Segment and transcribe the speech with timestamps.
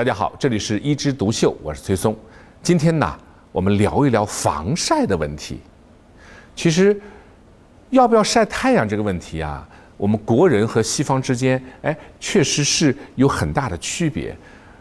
[0.00, 2.16] 大家好，这里是一枝独秀，我是崔松。
[2.62, 3.18] 今天呢，
[3.52, 5.60] 我们聊一聊防晒的问题。
[6.56, 6.98] 其实，
[7.90, 14.34] 要不要晒太阳这个问题啊，我们国人和西方之间，哎，确实是有很大的区别。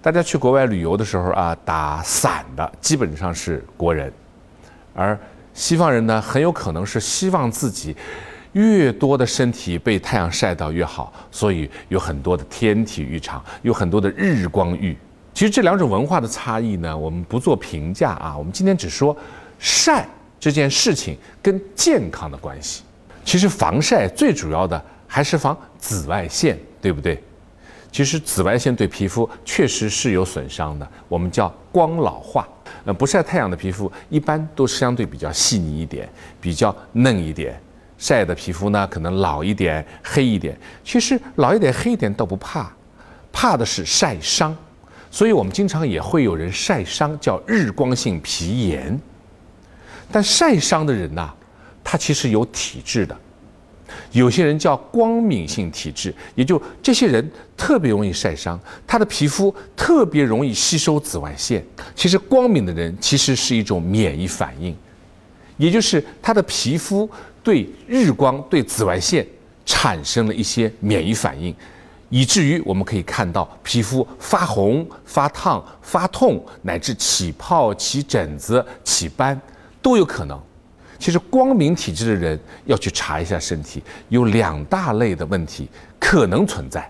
[0.00, 4.10] 大家去国外旅游的时候啊，打伞的基本上是国人，
[4.94, 5.18] 而
[5.52, 7.94] 西方人呢，很有可能是希望自己。
[8.52, 14.96] 越多的身体被太阳晒到越好，所以有很多的天体浴场，有很多的日光浴。
[15.34, 18.36] 其实这两种文化的差异呢，我们不做评价啊。
[18.36, 19.16] 我们今天只说
[19.58, 20.06] 晒
[20.38, 22.82] 这件事情跟健康的关系。
[23.24, 27.22] 其实防晒最主要的还是防紫外线，对不对？
[27.90, 32.46] 其实紫外线对皮肤确实是有损伤的，我们叫光老化。
[32.84, 36.08] 呃，不晒太阳的皮肤一般都相对比较细腻一点，
[36.40, 37.58] 比较嫩一点。
[38.02, 40.58] 晒的皮肤呢，可能老一点、黑一点。
[40.82, 42.68] 其实老一点、黑一点都不怕，
[43.32, 44.56] 怕的是晒伤。
[45.08, 49.00] 所以我们经常也会有人晒伤，叫日光性皮炎。
[50.10, 51.32] 但晒伤的人呐，
[51.84, 53.16] 他其实有体质的。
[54.10, 61.64] 有些人叫光敏性体质，也就这些人特别容易晒伤，他的皮肤特别容易吸收紫外线。
[61.94, 64.76] 其实光敏的人其实是一种免疫反应，
[65.56, 67.08] 也就是他的皮肤。
[67.42, 69.26] 对日光、对紫外线
[69.64, 71.54] 产生了一些免疫反应，
[72.08, 79.40] 以至于我们可以看到皮肤发红、发烫、发痛，乃至起泡、起疹子、起斑
[79.80, 80.40] 都有可能。
[80.98, 86.88] 其实光敏体质的人要去查一下身体，有两大类的问题可能存在。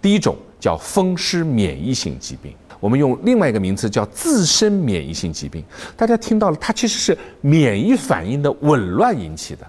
[0.00, 2.54] 第一种叫风湿免疫性疾病。
[2.78, 5.64] 我们用另外一个名词叫自身免疫性疾病。
[5.96, 9.68] 大家听到了，它其实是免疫反应的紊乱引起的。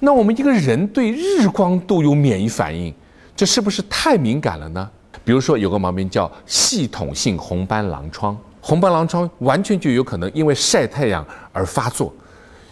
[0.00, 2.92] 那我们一个人对日光都有免疫反应，
[3.36, 4.90] 这是不是太敏感了呢？
[5.22, 12.12] 比如说有个毛病叫系统性红斑狼疮，红斑狼疮完全就有可能因为晒太阳而发作，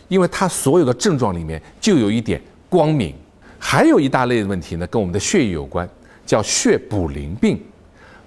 [0.08, 3.14] 因为它所有的症状里面就有一点光敏。
[3.58, 5.86] 还有一大类的问题呢，跟我们的血液有关，
[6.24, 7.60] 叫血卟啉病。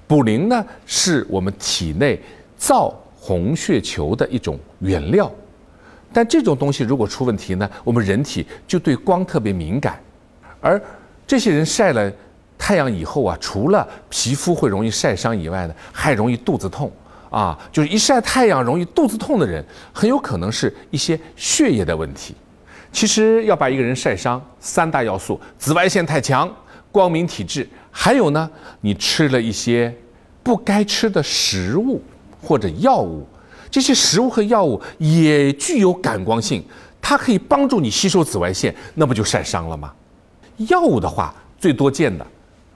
[0.08, 2.22] 卟啉呢是我们体内
[2.58, 5.32] 造红血球的一种原料。
[6.14, 10.00] 但这种东西如果出问题呢，我们人体就对光特别敏感，
[10.60, 10.82] 而
[11.26, 12.12] 这些人晒了
[12.58, 16.92] 太阳以后啊，除了皮肤会容易晒伤以外呢，还容易肚子痛
[17.30, 17.58] 啊。
[17.72, 19.64] 就是一晒太阳容易肚子痛的人，
[19.94, 22.36] 很有可能是一些血液的问题。
[22.92, 26.54] 其实要把一个人晒伤，三大要素：紫外线太强、
[26.92, 28.50] 光敏体质，还有呢，
[28.82, 29.96] 你吃了一些
[30.44, 32.02] 不该吃的食物
[32.42, 33.26] 或者药物。
[33.72, 36.62] 这些食物和药物也具有感光性，
[37.02, 39.92] 它可以帮助你吸收紫外线，那不就晒伤了吗？
[40.70, 42.28] 药物的话，最多见的，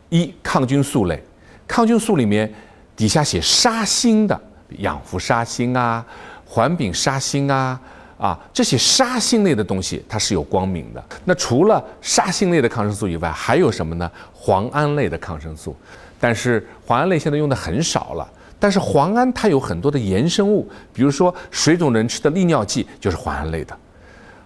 [0.09, 1.22] 一抗菌素类，
[1.67, 2.51] 抗菌素里面
[2.95, 4.41] 底下写杀星的，
[4.78, 6.03] 氧氟沙星啊、
[6.45, 7.79] 环丙沙星啊，
[8.17, 11.03] 啊这些杀星类的东西，它是有光敏的。
[11.25, 14.09] 那除了杀星类的抗生素以外，还有什么呢？
[14.34, 15.75] 磺胺类的抗生素，
[16.19, 18.28] 但是磺胺类现在用的很少了。
[18.65, 23.77] 但是磺胺它有很多的衍生物，比如说水肿人吃的利尿剂就是磺胺类的，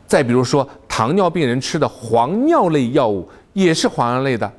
[0.06, 4.52] 再比如说糖尿病人吃的磺尿类药物也是磺胺类的。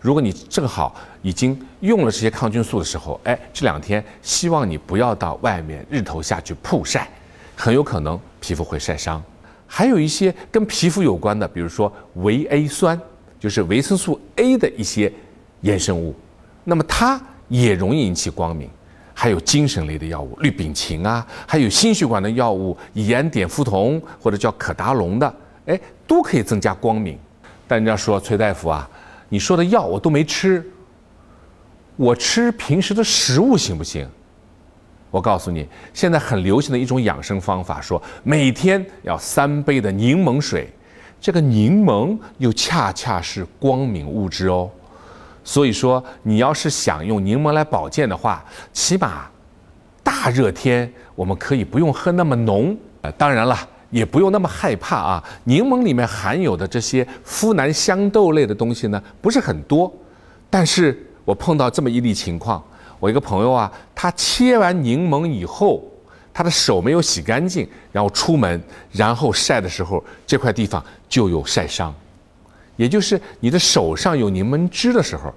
[0.00, 7.08] 如果你正好已经用了这些抗菌素的时候，哎，这两天希望你不要到外面日头下去曝晒，
[7.54, 9.22] 很有可能皮肤会晒伤。
[9.64, 13.00] 还有一些跟皮肤有关的，比如说维 A 酸，
[13.38, 15.12] 就是维生素 A 的一些
[15.62, 16.16] 衍生物，
[16.64, 18.68] 那么它也容易引起光敏。
[19.24, 27.18] 还有精神类的药物，氯丙嗪啊，还有心血管的药物，盐碘伏酮或者叫可达龙的，哎，都可以增加光敏。
[27.66, 28.86] 但人家说崔大夫啊，
[29.30, 30.62] 你说的药我都没吃，
[31.96, 34.06] 我吃平时的食物行不行？
[35.10, 40.70] 我告诉你，现在很流行的一种养生方法，说每天要三杯的柠檬水，
[41.18, 44.70] 这个柠檬又恰恰是光敏物质哦。
[45.44, 48.42] 所以说，你要是想用柠檬来保健的话，
[48.72, 49.26] 起码
[50.02, 52.76] 大热天我们可以不用喝那么浓。
[53.02, 53.56] 呃，当然了，
[53.90, 55.24] 也不用那么害怕啊。
[55.44, 59.92] 柠檬里面含有的这些呋喃香豆类的东西呢，不是很多。
[60.48, 62.64] 但是我碰到这么一例情况，
[62.98, 65.84] 我一个朋友啊，他切完柠檬以后，
[66.32, 71.94] 他的手没有洗干净，然后出门，然后晒的时候，这块地方就有晒伤。
[72.76, 75.32] 也就是你的手上有柠檬汁的时候，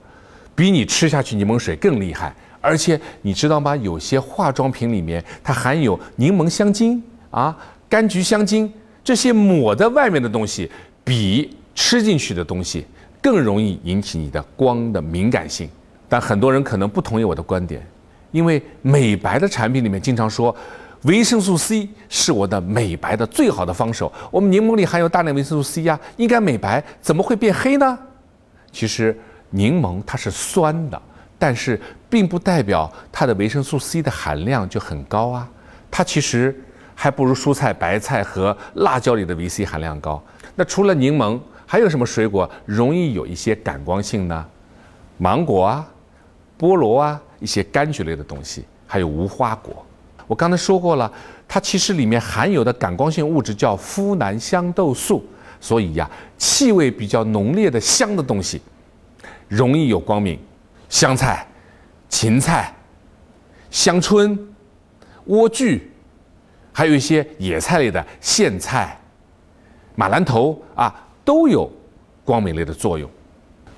[0.56, 2.34] 比你吃下去柠檬水更厉害。
[2.60, 3.76] 而且你知道吗？
[3.78, 7.56] 有些化妆品里面它含有柠檬香精啊、
[7.90, 8.72] 柑橘香精
[9.04, 10.70] 这些抹在外面的东西，
[11.04, 12.86] 比吃进去的东西
[13.22, 15.70] 更容易引起你的光的敏感性。
[16.10, 17.86] 但很多人可能不同意我的观点，
[18.32, 20.54] 因为美白的产品里面经常说，
[21.04, 24.12] 维生素 C 是我的美白的最好的帮手。
[24.32, 27.98] 我们柠檬里含有大量维生素 C 呀，应该美白，怎么会变黑呢？
[28.72, 29.18] 其实
[29.50, 31.02] 柠檬它是酸的，
[31.38, 31.80] 但是
[32.10, 35.50] 并不代表它的维生素 C 的含量就很高啊。
[35.90, 36.54] 它其实
[36.96, 40.22] 还不如蔬菜、白菜和辣椒里的维 C 含量高。
[40.56, 44.46] 那除了柠檬，还有什么水果容易有一些感光性呢？
[45.18, 45.88] 芒果啊，
[46.60, 47.22] 菠萝啊。
[47.40, 49.86] 一些柑橘类的东西，还有无花果。
[50.28, 51.12] 我刚才说过了，
[51.48, 55.26] 它其实里面含有的感光性物质叫呋喃香豆素，
[55.60, 58.62] 所以呀，气味比较浓烈的香的东西，
[59.48, 60.38] 容易有光敏。
[60.90, 61.46] 香菜、
[62.08, 62.74] 芹菜、
[63.70, 64.38] 香椿、
[65.28, 65.82] 莴苣，
[66.72, 68.98] 还有一些野菜类的苋菜、
[69.96, 70.94] 马兰头啊，
[71.26, 71.70] 都有
[72.24, 73.10] 光敏类的作用。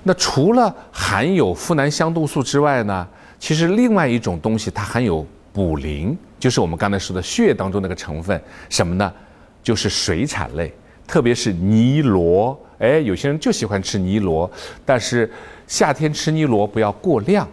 [0.02, 3.06] 那除了含有呋喃香豆素之外呢？
[3.38, 9.12] 其实另外一种 东西，它含有卟啉，就是我们刚才说的血液当中那个成分，什么呢？
[9.62, 10.72] 就是水产类，
[11.06, 12.58] 特别是泥螺。
[12.78, 14.50] 哎，有些人就喜欢吃泥螺，
[14.86, 15.30] 但是
[15.66, 17.46] 夏天吃泥螺不要过量。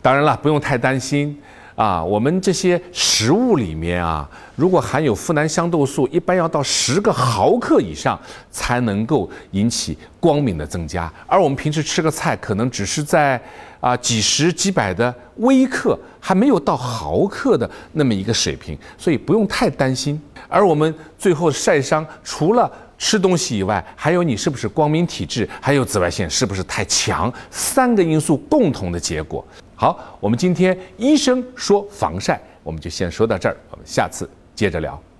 [0.00, 1.36] 当然了，不用太担心。
[1.82, 8.16] 啊，我们这些食物里面啊，如果含有呋喃香豆素，一般要到十个毫克以上
[8.52, 11.12] 才能够引起光敏的增加。
[11.26, 13.42] 而我们平时吃个菜，可能只是在
[13.80, 20.22] 啊几十几百的微克，还没有到毫克的那么一个水平，所以不用太担心。
[20.46, 29.44] 而我们最后晒伤，除了吃东西以外，还有你是不是光敏体质，还有紫外线是不是太强，三个因素共同的结果。
[29.82, 35.02] 好，我们今天医生说防晒，我们就先说到这儿，我们下次接着聊。